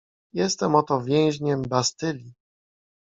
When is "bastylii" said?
1.61-2.33